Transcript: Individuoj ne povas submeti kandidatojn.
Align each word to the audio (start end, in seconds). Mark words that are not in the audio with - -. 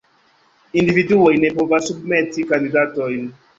Individuoj 0.81 1.35
ne 1.45 1.53
povas 1.59 1.87
submeti 1.93 2.49
kandidatojn. 2.55 3.33